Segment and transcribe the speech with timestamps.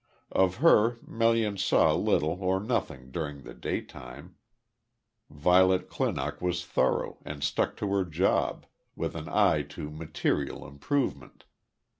[0.31, 4.33] Of her, Melian saw little or nothing during the daytime,
[5.29, 11.45] Violet Clinock was thorough, and stuck to her job, with an eye to material improvement.